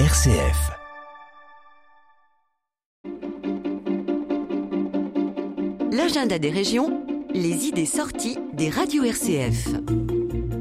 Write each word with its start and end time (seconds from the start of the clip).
RCF. 0.00 0.72
L'agenda 5.92 6.40
des 6.40 6.50
régions, 6.50 7.06
les 7.32 7.68
idées 7.68 7.86
sorties 7.86 8.36
des 8.54 8.70
radios 8.70 9.04
RCF. 9.04 9.68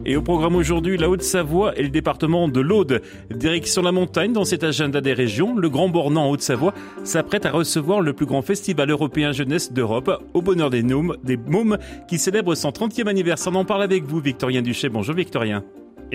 Et 0.06 0.16
au 0.16 0.22
programme 0.22 0.56
aujourd'hui, 0.56 0.98
la 0.98 1.10
Haute-Savoie 1.10 1.76
et 1.80 1.82
le 1.82 1.90
département 1.90 2.48
de 2.48 2.60
l'Aude. 2.62 3.02
Direction 3.32 3.81
la 3.81 3.92
montagne 3.92 4.33
dans 4.33 4.46
cet 4.46 4.63
agenda 4.63 5.01
des 5.01 5.13
régions, 5.13 5.56
le 5.56 5.68
Grand 5.68 5.90
Bornand 5.90 6.28
en 6.28 6.29
Haute-Savoie 6.29 6.76
s'apprête 7.04 7.47
à 7.47 7.52
recevoir 7.52 8.02
le 8.02 8.13
plus 8.13 8.28
grand 8.28 8.44
festival 8.44 8.92
européen 8.92 9.31
jeunesse 9.31 9.74
d'Europe 9.74 10.12
au 10.36 10.44
bonheur 10.44 10.70
des, 10.70 10.84
Noums, 10.84 11.18
des 11.24 11.38
Mômes 11.38 11.79
qui 12.08 12.20
célèbre 12.20 12.54
son 12.54 12.70
30e 12.70 13.08
anniversaire. 13.08 13.52
On 13.52 13.56
en 13.56 13.65
parle 13.65 13.81
avec 13.81 14.04
vous, 14.04 14.20
Victorien 14.20 14.62
Duché. 14.62 14.90
Bonjour 14.90 15.15
Victorien. 15.15 15.63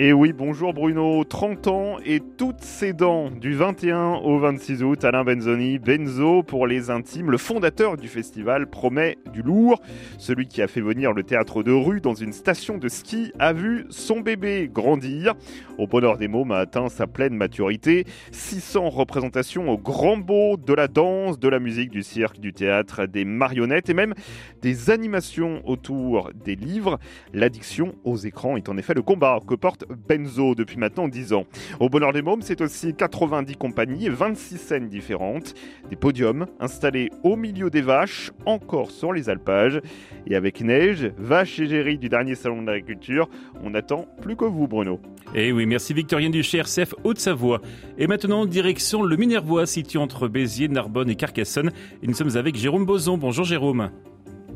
Et 0.01 0.13
oui, 0.13 0.31
bonjour 0.31 0.73
Bruno, 0.73 1.25
30 1.25 1.67
ans 1.67 1.97
et 2.05 2.21
toutes 2.21 2.61
ses 2.61 2.93
dents 2.93 3.29
du 3.29 3.53
21 3.53 4.21
au 4.23 4.39
26 4.39 4.81
août, 4.81 5.03
Alain 5.03 5.25
Benzoni, 5.25 5.77
Benzo 5.77 6.41
pour 6.41 6.67
les 6.67 6.89
intimes, 6.89 7.31
le 7.31 7.37
fondateur 7.37 7.97
du 7.97 8.07
festival 8.07 8.69
promet 8.69 9.17
du 9.33 9.41
lourd. 9.41 9.81
Celui 10.17 10.47
qui 10.47 10.61
a 10.61 10.69
fait 10.69 10.79
venir 10.79 11.11
le 11.11 11.23
théâtre 11.23 11.63
de 11.63 11.73
rue 11.73 11.99
dans 11.99 12.13
une 12.13 12.31
station 12.31 12.77
de 12.77 12.87
ski 12.87 13.33
a 13.39 13.51
vu 13.51 13.87
son 13.89 14.21
bébé 14.21 14.69
grandir. 14.71 15.33
Au 15.77 15.85
bonheur 15.85 16.17
des 16.17 16.29
mômes 16.29 16.53
a 16.53 16.59
atteint 16.59 16.87
sa 16.87 17.05
pleine 17.05 17.35
maturité. 17.35 18.05
600 18.31 18.91
représentations 18.91 19.69
au 19.69 19.77
grand 19.77 20.15
beau 20.15 20.55
de 20.55 20.73
la 20.73 20.87
danse, 20.87 21.39
de 21.39 21.49
la 21.49 21.59
musique, 21.59 21.89
du 21.89 22.03
cirque, 22.03 22.39
du 22.39 22.53
théâtre, 22.53 23.05
des 23.05 23.25
marionnettes 23.25 23.89
et 23.89 23.93
même 23.93 24.13
des 24.61 24.91
animations 24.91 25.61
autour 25.65 26.31
des 26.33 26.55
livres. 26.55 26.99
L'addiction 27.33 27.95
aux 28.05 28.15
écrans 28.15 28.55
est 28.55 28.69
en 28.69 28.77
effet 28.77 28.93
le 28.93 29.01
combat 29.01 29.39
que 29.45 29.55
porte 29.55 29.88
Benzo 30.07 30.55
depuis 30.55 30.77
maintenant 30.77 31.07
10 31.07 31.33
ans. 31.33 31.45
Au 31.79 31.89
Bonheur 31.89 32.13
des 32.13 32.21
Mômes, 32.21 32.41
c'est 32.41 32.61
aussi 32.61 32.93
90 32.93 33.55
compagnies 33.55 34.05
et 34.05 34.09
26 34.09 34.57
scènes 34.57 34.89
différentes, 34.89 35.53
des 35.89 35.95
podiums 35.95 36.47
installés 36.59 37.09
au 37.23 37.35
milieu 37.35 37.69
des 37.69 37.81
vaches, 37.81 38.31
encore 38.45 38.91
sur 38.91 39.13
les 39.13 39.29
alpages. 39.29 39.81
Et 40.27 40.35
avec 40.35 40.61
Neige, 40.61 41.11
Vache 41.17 41.59
et 41.59 41.67
Géry 41.67 41.97
du 41.97 42.09
dernier 42.09 42.35
salon 42.35 42.61
de 42.61 42.67
l'agriculture, 42.67 43.29
on 43.63 43.73
attend 43.73 44.05
plus 44.21 44.35
que 44.35 44.45
vous, 44.45 44.67
Bruno. 44.67 44.99
Et 45.35 45.49
eh 45.49 45.51
oui, 45.51 45.65
merci 45.67 45.93
Victorien 45.93 46.29
du 46.29 46.41
CRCF 46.41 46.95
Haute-Savoie. 47.03 47.61
Et 47.97 48.07
maintenant, 48.07 48.45
direction 48.45 49.03
le 49.03 49.15
Minervois, 49.15 49.67
situé 49.67 49.99
entre 49.99 50.27
Béziers, 50.27 50.69
Narbonne 50.69 51.09
et 51.09 51.15
Carcassonne. 51.15 51.71
Et 52.01 52.07
nous 52.07 52.15
sommes 52.15 52.35
avec 52.35 52.55
Jérôme 52.55 52.85
Boson. 52.85 53.17
Bonjour 53.17 53.45
Jérôme. 53.45 53.91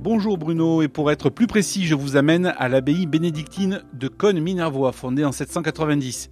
Bonjour 0.04 0.38
Bruno, 0.38 0.82
et 0.82 0.90
pour 0.90 1.12
être 1.12 1.30
plus 1.30 1.48
précis, 1.48 1.86
je 1.86 1.96
vous 1.96 2.18
amène 2.18 2.54
à 2.58 2.68
l'abbaye 2.68 3.06
bénédictine 3.06 3.84
de 3.94 4.10
Cône-Minervois, 4.10 4.92
fondée 4.92 5.24
en 5.24 5.32
790. 5.32 6.30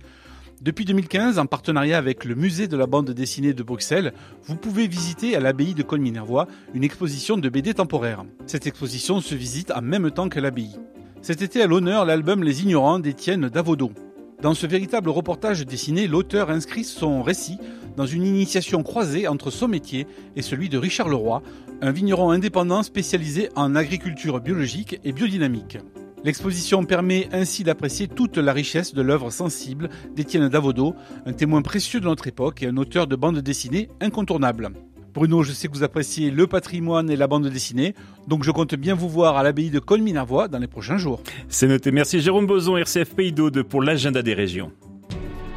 Depuis 0.61 0.83
2015, 0.83 1.39
en 1.39 1.45
partenariat 1.45 1.97
avec 1.97 2.25
le 2.25 2.35
musée 2.35 2.67
de 2.67 2.75
la 2.75 2.85
bande 2.85 3.11
dessinée 3.11 3.53
de 3.53 3.63
Bruxelles, 3.63 4.11
vous 4.43 4.57
pouvez 4.57 4.87
visiter 4.87 5.37
à 5.37 5.39
l'abbaye 5.39 5.73
de 5.73 5.83
Cône-Minervois 5.83 6.47
une 6.73 6.83
exposition 6.83 7.37
de 7.37 7.47
BD 7.47 7.73
temporaire. 7.73 8.25
Cette 8.45 8.67
exposition 8.67 9.21
se 9.21 9.35
visite 9.35 9.71
en 9.71 9.81
même 9.81 10.11
temps 10.11 10.27
que 10.27 10.41
l'abbaye. 10.41 10.75
Cet 11.21 11.41
été 11.41 11.61
à 11.61 11.67
l'honneur 11.67 12.03
l'album 12.03 12.43
Les 12.43 12.63
Ignorants 12.63 12.99
d'Étienne 12.99 13.47
Davodo. 13.47 13.93
Dans 14.41 14.55
ce 14.55 14.65
véritable 14.65 15.09
reportage 15.09 15.67
dessiné, 15.67 16.07
l'auteur 16.07 16.49
inscrit 16.49 16.83
son 16.83 17.21
récit 17.21 17.59
dans 17.95 18.07
une 18.07 18.25
initiation 18.25 18.81
croisée 18.81 19.27
entre 19.27 19.51
son 19.51 19.67
métier 19.67 20.07
et 20.35 20.41
celui 20.41 20.67
de 20.67 20.79
Richard 20.79 21.09
Leroy, 21.09 21.43
un 21.81 21.91
vigneron 21.91 22.31
indépendant 22.31 22.81
spécialisé 22.81 23.49
en 23.55 23.75
agriculture 23.75 24.39
biologique 24.39 24.99
et 25.03 25.11
biodynamique. 25.11 25.77
L'exposition 26.23 26.85
permet 26.85 27.29
ainsi 27.31 27.63
d'apprécier 27.63 28.07
toute 28.07 28.37
la 28.37 28.53
richesse 28.53 28.95
de 28.95 29.01
l'œuvre 29.03 29.29
sensible 29.29 29.89
d'Étienne 30.15 30.49
Davodo, 30.49 30.95
un 31.27 31.33
témoin 31.33 31.61
précieux 31.61 31.99
de 31.99 32.05
notre 32.05 32.25
époque 32.25 32.63
et 32.63 32.67
un 32.67 32.77
auteur 32.77 33.05
de 33.05 33.15
bande 33.15 33.39
dessinée 33.39 33.89
incontournable. 34.01 34.71
Bruno, 35.13 35.43
je 35.43 35.51
sais 35.51 35.67
que 35.67 35.73
vous 35.73 35.83
appréciez 35.83 36.31
le 36.31 36.47
patrimoine 36.47 37.09
et 37.09 37.15
la 37.15 37.27
bande 37.27 37.47
dessinée, 37.47 37.93
donc 38.27 38.43
je 38.43 38.51
compte 38.51 38.75
bien 38.75 38.95
vous 38.95 39.09
voir 39.09 39.37
à 39.37 39.43
l'abbaye 39.43 39.69
de 39.69 39.79
Colminervois 39.79 40.47
dans 40.47 40.59
les 40.59 40.67
prochains 40.67 40.97
jours. 40.97 41.21
C'est 41.49 41.67
noté. 41.67 41.91
Merci 41.91 42.21
Jérôme 42.21 42.47
Boson, 42.47 42.77
RCF 42.77 43.15
Pays 43.15 43.31
d'Aude 43.31 43.63
pour 43.63 43.81
l'agenda 43.81 44.21
des 44.21 44.33
régions. 44.33 44.71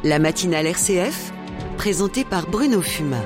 La 0.03 0.19
matinale 0.19 0.67
RCF, 0.67 1.31
présentée 1.77 2.25
par 2.25 2.47
Bruno 2.49 2.81
Fumin. 2.81 3.23